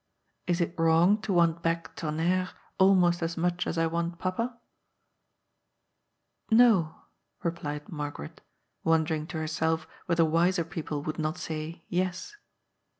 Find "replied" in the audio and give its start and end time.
7.43-7.87